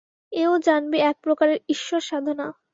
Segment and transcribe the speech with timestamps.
[0.31, 2.45] এও জানবি এক প্রকারের ঈশ্বর-সাধনা।